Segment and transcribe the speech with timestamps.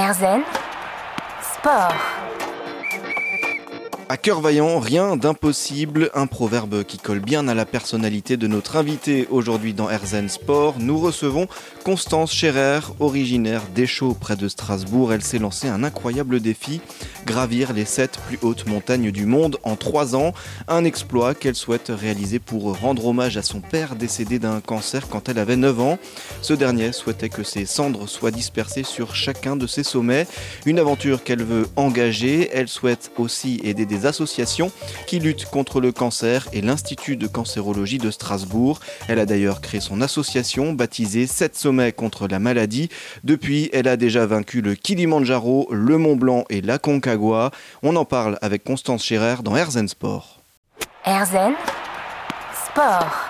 [0.00, 0.44] Erzen
[1.42, 1.94] Sport.
[4.10, 8.74] À cœur vaillant, rien d'impossible, un proverbe qui colle bien à la personnalité de notre
[8.74, 10.80] invité aujourd'hui dans Erzen Sport.
[10.80, 11.46] Nous recevons
[11.84, 15.12] Constance Scherer, originaire d'Échaud près de Strasbourg.
[15.12, 16.80] Elle s'est lancée un incroyable défi,
[17.24, 20.32] gravir les sept plus hautes montagnes du monde en trois ans.
[20.66, 25.28] Un exploit qu'elle souhaite réaliser pour rendre hommage à son père décédé d'un cancer quand
[25.28, 25.98] elle avait 9 ans.
[26.42, 30.26] Ce dernier souhaitait que ses cendres soient dispersées sur chacun de ses sommets.
[30.66, 32.50] Une aventure qu'elle veut engager.
[32.52, 34.72] Elle souhaite aussi aider des associations
[35.06, 38.80] qui luttent contre le cancer et l'Institut de cancérologie de Strasbourg.
[39.08, 42.88] Elle a d'ailleurs créé son association baptisée 7 sommets contre la maladie.
[43.24, 47.50] Depuis, elle a déjà vaincu le Kilimanjaro, le Mont Blanc et la Concagua.
[47.82, 50.40] On en parle avec Constance Scherer dans Herzen Sport.
[51.04, 51.54] Erzen
[52.66, 53.29] Sport.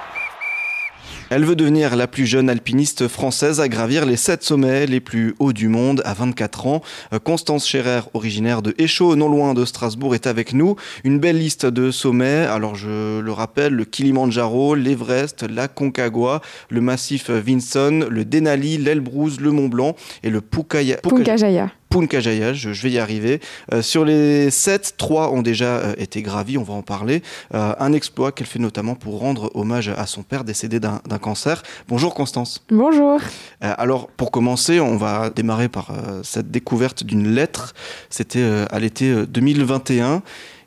[1.30, 5.36] Elle veut devenir la plus jeune alpiniste française à gravir les sept sommets les plus
[5.38, 6.82] hauts du monde à 24 ans.
[7.12, 10.74] Euh, Constance Scherer, originaire de Échaud, non loin de Strasbourg, est avec nous.
[11.04, 12.46] Une belle liste de sommets.
[12.46, 19.40] Alors je le rappelle, le Kilimanjaro, l'Everest, la Concagua, le massif Vinson, le Denali, l'Elbrus,
[19.40, 19.94] le Mont Blanc
[20.24, 20.40] et le.
[20.40, 21.70] Puncajaya.
[21.90, 23.40] Puncajaya, je, je vais y arriver.
[23.72, 27.22] Euh, sur les 7, 3 ont déjà euh, été gravis, on va en parler.
[27.52, 31.62] Euh, un exploit qu'elle fait notamment pour rendre hommage à son père décédé d'un cancer.
[31.88, 32.64] Bonjour Constance.
[32.70, 33.20] Bonjour.
[33.60, 37.74] Alors pour commencer, on va démarrer par cette découverte d'une lettre.
[38.08, 40.22] C'était à l'été euh, 2021.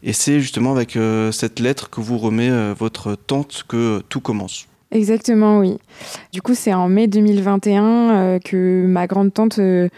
[0.06, 0.98] Et c'est justement avec
[1.32, 4.68] cette lettre que vous remet votre tante que tout commence.
[4.94, 5.80] Exactement, oui.
[6.32, 9.90] Du coup, c'est en mai 2021 euh, que ma grande tante euh,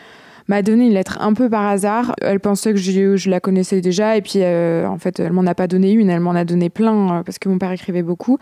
[0.48, 2.16] m'a donné une lettre un peu par hasard.
[2.22, 5.56] Elle pensait que je, la connaissais déjà et puis euh, en fait, elle m'en a
[5.56, 8.38] pas donné une, elle m'en a donné plein euh, parce que mon père écrivait beaucoup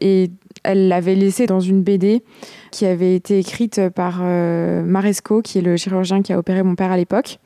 [0.00, 0.30] et
[0.62, 2.22] elle l'avait laissée dans une BD
[2.70, 6.74] qui avait été écrite par euh, Maresco, qui est le chirurgien qui a opéré mon
[6.74, 7.38] père à l'époque.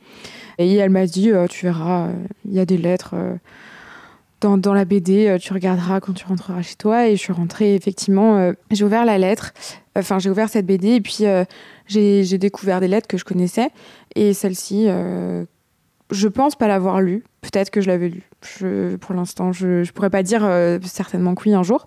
[0.59, 2.11] Et elle m'a dit, tu verras,
[2.45, 3.15] il y a des lettres
[4.43, 7.09] dans, la BD, euh, tu regarderas quand tu rentreras chez toi.
[7.09, 9.53] Et je suis rentrée, effectivement, euh, j'ai ouvert la lettre,
[9.97, 11.45] enfin j'ai ouvert cette BD et puis euh,
[11.87, 13.71] j'ai découvert des lettres que je connaissais.
[14.15, 14.89] Et celle-ci,
[16.11, 17.25] je pense pas l'avoir lue.
[17.41, 18.99] Peut-être que je l'avais lue.
[18.99, 20.49] Pour l'instant, je, je pourrais pas dire
[20.85, 21.87] certainement que oui un jour.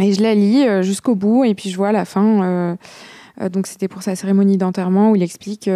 [0.00, 2.76] Et je la lis jusqu'au bout et puis je vois à la fin.
[3.50, 5.68] donc c'était pour sa cérémonie d'enterrement où il explique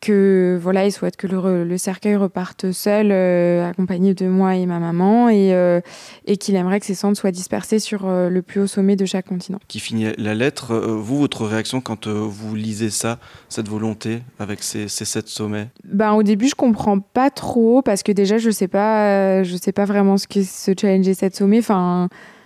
[0.00, 4.78] que voilà, il souhaite que le, cercueil reparte seul, euh, accompagné de moi et ma
[4.78, 5.80] maman, et, euh,
[6.26, 9.04] et qu'il aimerait que ses cendres soient dispersées sur euh, le plus haut sommet de
[9.04, 9.58] chaque continent.
[9.68, 14.88] Qui finit la lettre, vous, votre réaction quand vous lisez ça, cette volonté avec ces,
[14.88, 15.68] ces sept sommets?
[15.84, 19.72] Ben, au début, je comprends pas trop parce que déjà, je sais pas, je sais
[19.72, 21.58] pas vraiment ce que ce challenge et cette sommet.
[21.58, 22.37] Enfin, je-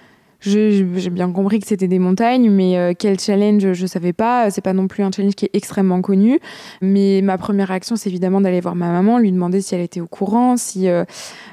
[0.42, 4.50] j'ai bien compris que c'était des montagnes, mais euh, quel challenge, je savais pas.
[4.50, 6.40] C'est pas non plus un challenge qui est extrêmement connu.
[6.80, 10.00] Mais ma première réaction, c'est évidemment d'aller voir ma maman, lui demander si elle était
[10.00, 11.04] au courant, si euh,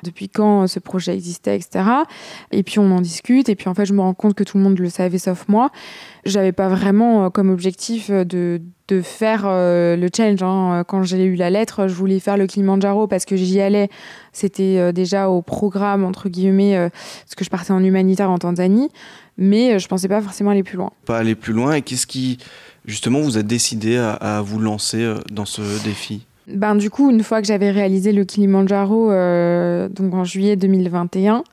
[0.04, 1.86] depuis quand ce projet existait, etc.
[2.52, 3.50] Et puis on en discute.
[3.50, 5.48] Et puis en fait, je me rends compte que tout le monde le savait sauf
[5.48, 5.72] moi.
[6.26, 10.42] J'avais pas vraiment euh, comme objectif euh, de de faire euh, le challenge.
[10.44, 10.84] hein.
[10.88, 13.90] Quand j'ai eu la lettre, je voulais faire le Kilimanjaro parce que j'y allais.
[14.34, 18.38] C'était euh, déjà au programme, entre guillemets, euh, parce que je partais en humanitaire en
[18.38, 18.90] Tanzanie.
[19.38, 20.92] Mais je pensais pas forcément aller plus loin.
[21.06, 22.40] Pas aller plus loin et qu'est-ce qui,
[22.86, 26.26] justement, vous a décidé à, vous lancer dans ce défi?
[26.52, 31.44] Ben, du coup, une fois que j'avais réalisé le Kilimanjaro, euh, donc en juillet 2021,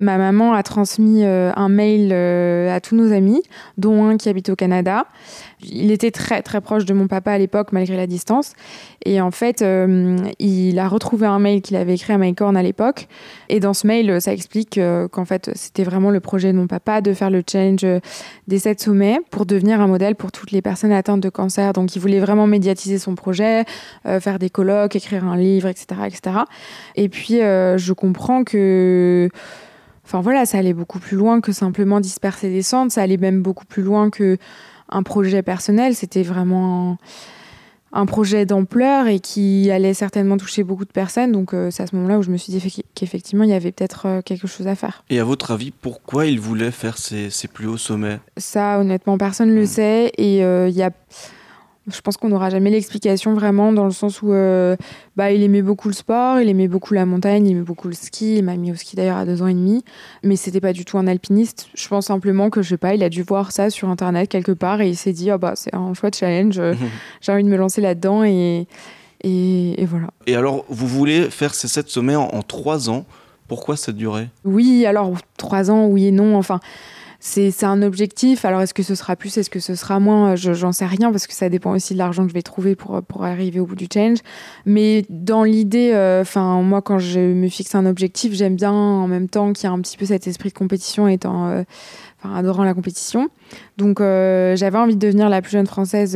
[0.00, 3.42] ma maman a transmis euh, un mail euh, à tous nos amis,
[3.78, 5.06] dont un qui habite au Canada.
[5.60, 8.52] Il était très très proche de mon papa à l'époque, malgré la distance.
[9.04, 9.64] Et en fait,
[10.38, 13.08] il a retrouvé un mail qu'il avait écrit à Mike à l'époque.
[13.48, 14.78] Et dans ce mail, ça explique
[15.10, 17.86] qu'en fait, c'était vraiment le projet de mon papa de faire le challenge
[18.46, 21.72] des sept sommets pour devenir un modèle pour toutes les personnes atteintes de cancer.
[21.72, 23.64] Donc, il voulait vraiment médiatiser son projet,
[24.04, 25.86] faire des colloques, écrire un livre, etc.
[26.06, 26.36] etc.
[26.96, 29.28] Et puis, euh, je comprends que.
[30.06, 33.40] Enfin voilà, ça allait beaucoup plus loin que simplement disperser des cendres, ça allait même
[33.40, 34.36] beaucoup plus loin que
[34.90, 36.98] un projet personnel, c'était vraiment
[37.92, 41.32] un, projet d'ampleur et qui allait certainement toucher beaucoup de personnes.
[41.32, 43.54] Donc euh, c'est à ce moment-là où je me suis dit effe- qu'effectivement il y
[43.54, 45.04] avait peut-être euh, quelque chose à faire.
[45.08, 48.18] Et à votre avis, pourquoi il voulait faire ces, ces plus hauts sommets?
[48.36, 49.66] Ça, honnêtement, personne ne le Mm.
[49.66, 50.12] sait.
[50.18, 50.90] Et euh, il y a.
[51.86, 54.74] Je pense qu'on n'aura jamais l'explication vraiment, dans le sens où euh,
[55.16, 57.94] bah, il aimait beaucoup le sport, il aimait beaucoup la montagne, il aimait beaucoup le
[57.94, 58.38] ski.
[58.38, 59.84] Il m'a mis au ski d'ailleurs à deux ans et demi.
[60.22, 61.68] Mais c'était pas du tout un alpiniste.
[61.74, 64.52] Je pense simplement que, je sais pas, il a dû voir ça sur internet quelque
[64.52, 66.72] part et il s'est dit, ah bah, c'est un chouette challenge, euh,
[67.20, 68.24] j'ai envie de me lancer là-dedans.
[68.24, 68.66] Et,
[69.22, 70.06] et, et voilà.
[70.26, 73.04] Et alors, vous voulez faire ces sept sommets en, en trois ans?
[73.46, 74.28] Pourquoi cette durée?
[74.44, 76.34] Oui, alors trois ans, oui et non.
[76.38, 76.60] Enfin,
[77.26, 78.44] c'est un objectif.
[78.44, 80.36] Alors, est-ce que ce sera plus, est-ce que ce sera moins?
[80.36, 82.76] Je J'en sais rien parce que ça dépend aussi de l'argent que je vais trouver
[82.76, 84.18] pour, pour arriver au bout du change.
[84.66, 89.08] Mais dans l'idée, euh, enfin, moi, quand je me fixe un objectif, j'aime bien en
[89.08, 91.64] même temps qu'il y a un petit peu cet esprit de compétition étant.
[92.24, 93.28] Euh, adorant la compétition.
[93.76, 96.12] Donc euh, j'avais envie de devenir la plus jeune française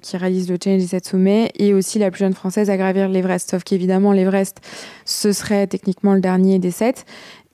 [0.00, 3.50] qui réalise le challenge 17 sommets et aussi la plus jeune française à gravir l'Everest.
[3.50, 4.60] Sauf qu'évidemment l'Everest,
[5.04, 7.04] ce serait techniquement le dernier des sept.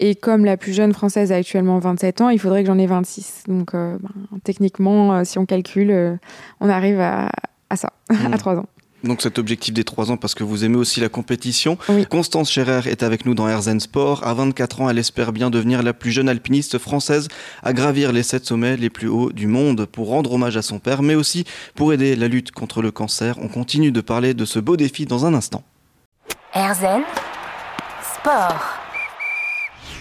[0.02, 2.86] Et comme la plus jeune française a actuellement 27 ans, il faudrait que j'en ai
[2.86, 3.44] 26.
[3.48, 6.16] Donc, euh, ben, techniquement, euh, si on calcule, euh,
[6.60, 7.28] on arrive à,
[7.74, 7.92] ça,
[8.32, 8.58] à 3 hmm.
[8.60, 8.66] ans.
[9.04, 11.78] Donc cet objectif des 3 ans parce que vous aimez aussi la compétition.
[12.08, 14.26] Constance Scherer est avec nous dans Herzen Sport.
[14.26, 17.28] À 24 ans, elle espère bien devenir la plus jeune alpiniste française
[17.62, 20.78] à gravir les 7 sommets les plus hauts du monde pour rendre hommage à son
[20.78, 21.44] père, mais aussi
[21.74, 23.36] pour aider la lutte contre le cancer.
[23.40, 25.62] On continue de parler de ce beau défi dans un instant.
[26.54, 27.02] Herzen
[28.02, 28.79] Sport.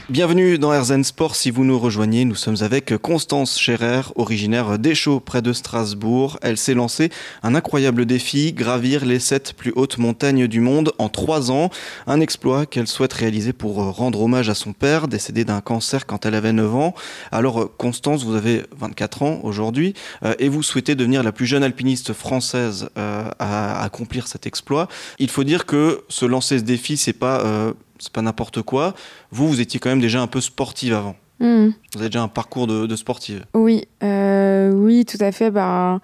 [0.10, 1.36] Bienvenue dans RZN Sport.
[1.36, 6.40] Si vous nous rejoignez, nous sommes avec Constance Scherer, originaire d'Échaud, près de Strasbourg.
[6.42, 7.12] Elle s'est lancée
[7.44, 11.70] un incroyable défi, gravir les sept plus hautes montagnes du monde en trois ans.
[12.08, 16.26] Un exploit qu'elle souhaite réaliser pour rendre hommage à son père, décédé d'un cancer quand
[16.26, 16.96] elle avait 9 ans.
[17.32, 19.94] Alors, Constance, vous avez 24 ans aujourd'hui
[20.26, 24.88] euh, et vous souhaitez devenir la plus jeune alpiniste française euh, à accomplir cet exploit.
[25.20, 28.94] Il faut dire que se lancer ce défi, c'est pas euh, c'est pas n'importe quoi.
[29.32, 31.16] Vous, vous étiez quand même déjà un peu sportive avant.
[31.40, 31.70] Hmm.
[31.94, 33.46] Vous avez déjà un parcours de, sportive.
[33.54, 35.52] Oui, euh, oui, tout à fait.
[35.52, 36.00] Bah,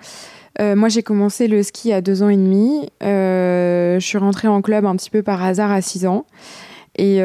[0.62, 2.88] euh, moi, j'ai commencé le ski à deux ans et demi.
[3.03, 6.25] Euh, je suis rentrée en club un petit peu par hasard à six ans.
[6.97, 7.18] Et,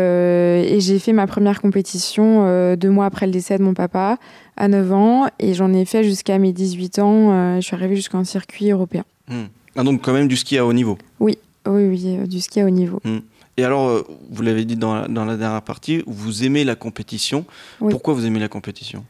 [0.81, 4.19] j'ai fait ma première compétition deux mois après le décès de mon papa,
[4.57, 5.27] à 9 ans.
[5.39, 7.57] Et j'en ai fait jusqu'à mes 18 ans.
[7.57, 9.05] je suis arrivée jusqu'en circuit européen.
[9.29, 9.45] Hmm.
[9.77, 11.39] Ah, donc quand même du ski à haut niveau Oui,
[11.69, 13.01] oui, oui, du ski à haut niveau.
[13.05, 13.21] Hmm.
[13.61, 16.77] Et alors, euh, vous l'avez dit dans la, dans la, dernière partie, vous aimez la
[16.77, 17.45] compétition.
[17.79, 19.05] Pourquoi vous aimez la compétition?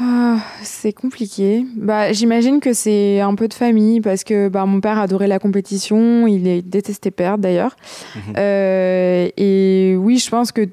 [0.00, 1.66] Ah, c'est compliqué.
[1.76, 5.38] Bah, j'imagine que c'est un peu de famille parce que bah, mon père adorait la
[5.38, 7.76] compétition, il détestait perdre d'ailleurs.
[8.16, 8.34] Mhm.
[8.38, 10.66] Euh, et oui, je pense que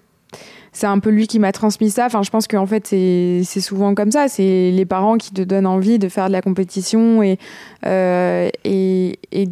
[0.71, 2.05] c'est un peu lui qui m'a transmis ça.
[2.05, 4.29] Enfin, je pense qu'en fait, c'est souvent comme ça.
[4.29, 7.39] C'est les parents qui te donnent envie de faire de la compétition et,
[7.85, 9.49] euh, et, et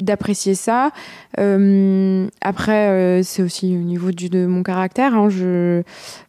[0.00, 0.90] d'apprécier ça.
[1.38, 5.14] Euh, après, euh, c'est aussi au niveau du, de mon caractère.
[5.14, 5.28] Hein.
[5.28, 5.82] je,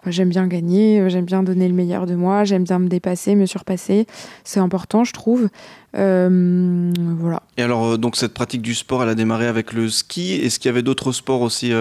[0.06, 3.46] j'aime bien gagner, j'aime bien donner le meilleur de moi, j'aime bien me dépasser, me
[3.46, 4.08] surpasser.
[4.44, 5.50] C'est important, je trouve.
[5.98, 7.42] Euh, voilà.
[7.58, 10.34] Et alors, donc cette pratique du sport, elle a démarré avec le ski.
[10.34, 11.72] Est-ce qu'il y avait d'autres sports aussi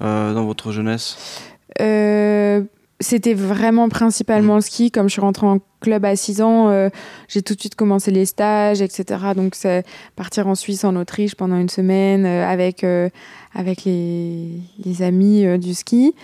[0.00, 1.16] dans votre jeunesse?
[3.00, 4.90] C'était vraiment principalement le ski.
[4.90, 6.90] Comme je suis rentrée en club à 6 ans, euh,
[7.28, 9.04] j'ai tout de suite commencé les stages, etc.
[9.34, 9.84] Donc, c'est
[10.16, 13.08] partir en Suisse, en Autriche pendant une semaine euh, avec, euh,
[13.54, 16.14] avec les, les amis du ski.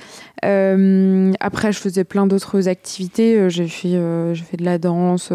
[0.42, 3.48] après, je faisais plein d'autres activités.
[3.48, 3.98] j'ai fait,
[4.34, 5.32] fait de la danse.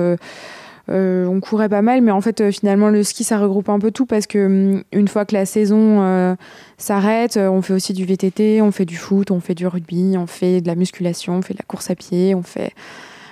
[0.89, 3.79] Euh, on courait pas mal, mais en fait, euh, finalement, le ski, ça regroupe un
[3.79, 6.35] peu tout parce que hum, une fois que la saison euh,
[6.77, 10.27] s'arrête, on fait aussi du VTT, on fait du foot, on fait du rugby, on
[10.27, 12.73] fait de la musculation, on fait de la course à pied, on fait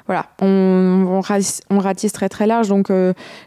[0.05, 2.69] voilà, on, on, ratisse très très large.
[2.69, 2.91] Donc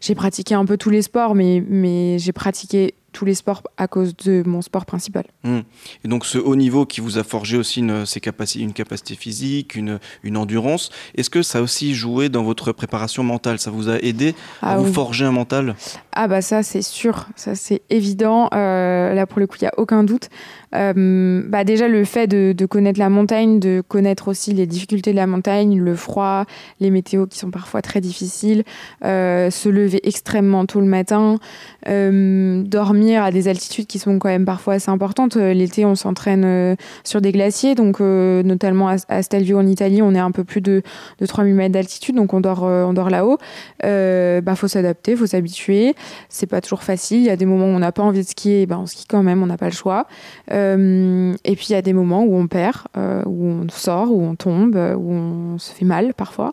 [0.01, 3.87] j'ai pratiqué un peu tous les sports, mais, mais j'ai pratiqué tous les sports à
[3.87, 5.25] cause de mon sport principal.
[5.45, 5.61] Hmm.
[6.05, 9.15] Et donc ce haut niveau qui vous a forgé aussi une, ses capacités, une capacité
[9.15, 13.59] physique, une, une endurance, est-ce que ça a aussi joué dans votre préparation mentale?
[13.59, 15.77] Ça vous a aidé à ah vous forger un mental?
[16.13, 18.49] Ah bah ça c'est sûr, ça c'est évident.
[18.55, 20.29] Euh, là pour le coup il n'y a aucun doute.
[20.75, 25.11] Euh, bah déjà le fait de, de, connaître la montagne, de connaître aussi les difficultés
[25.11, 26.47] de la montagne, le froid,
[26.81, 28.65] les météos qui sont parfois très difficiles,
[29.05, 31.39] euh, se lever extrêmement tôt le matin,
[31.87, 35.37] dormir à des altitudes qui sont quand même parfois assez importantes.
[35.37, 40.03] Euh, l'été, on s'entraîne euh, sur des glaciers, donc euh, notamment à, Stelvio en Italie,
[40.03, 40.83] on est un peu plus de,
[41.19, 43.39] de 3000 mètres d'altitude, donc on dort, on dort là-haut.
[43.83, 45.95] Il bah, faut s'adapter, faut s'habituer.
[46.29, 47.19] C'est pas toujours facile.
[47.19, 49.07] Il y a des moments où on n'a pas envie de skier, bah, on skie
[49.07, 50.07] quand même, on n'a pas le choix.
[50.51, 54.35] et puis il y a des moments où on perd, où on sort, où on
[54.35, 56.53] tombe, où on se fait mal parfois.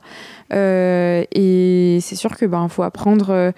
[0.51, 3.53] et c'est sûr que ben faut apprendre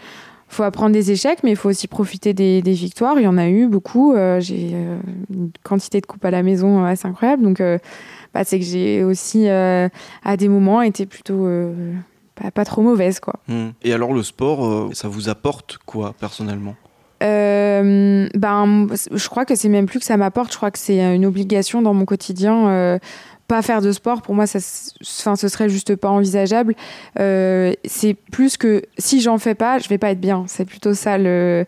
[0.52, 3.18] faut apprendre des échecs, mais il faut aussi profiter des, victoires.
[3.18, 4.14] Il y en a eu beaucoup.
[4.14, 7.44] Euh, j'ai euh, une quantité de coupes à la maison assez incroyable.
[7.44, 7.78] Donc, euh,
[8.34, 9.90] bah, c'est que j'ai aussi, à
[10.38, 11.48] des moments, été plutôt
[12.54, 13.20] pas, trop mauvaise.
[13.20, 13.36] Quoi.
[13.48, 13.70] Mmh.
[13.84, 16.76] Et alors, le sport, ça vous apporte quoi, personnellement?
[17.22, 20.52] Ben, je crois que c'est même plus que ça m'apporte.
[20.52, 23.00] Je crois que c'est une obligation dans mon quotidien
[23.52, 24.60] pas faire de sport, pour moi, ça,
[25.02, 26.74] enfin, ce serait juste pas envisageable.
[27.20, 30.46] Euh, c'est plus que si j'en fais pas, je vais pas être bien.
[30.48, 31.66] C'est plutôt ça le.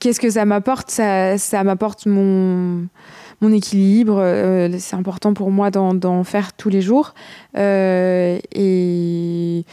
[0.00, 0.90] Qu'est-ce que ça m'apporte?
[0.90, 2.86] Ça, ça m'apporte mon
[3.40, 4.22] mon équilibre.
[4.78, 7.14] c'est important pour moi d'en faire tous les jours.
[7.56, 9.64] et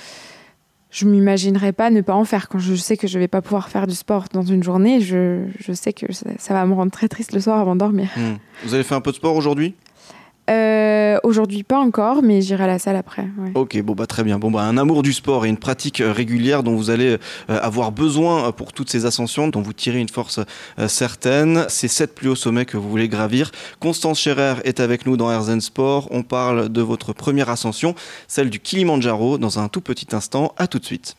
[0.92, 2.50] je m'imaginerais pas ne pas en faire.
[2.50, 5.46] Quand je sais que je vais pas pouvoir faire du sport dans une journée, je,
[5.60, 8.10] je sais que ça, va me rendre très triste le soir avant de dormir.
[8.16, 8.36] Hmm.
[8.64, 9.74] Vous avez fait un peu de sport aujourd'hui?
[10.52, 13.26] Euh, Aujourd'hui, pas encore, mais j'irai à la salle après.
[13.56, 14.40] Ok, bon bah très bien.
[14.40, 17.18] Bon bah un amour du sport et une pratique euh, régulière dont vous allez
[17.50, 20.40] euh, avoir besoin pour toutes ces ascensions, dont vous tirez une force
[20.88, 21.66] certaine.
[21.70, 23.52] C'est sept plus hauts sommets que vous voulez gravir.
[23.80, 26.08] Constance Scherer est avec nous dans Herzen Sport.
[26.12, 27.96] On parle de votre première ascension,
[28.28, 30.54] celle du Kilimanjaro, dans un tout petit instant.
[30.58, 31.16] À tout de suite.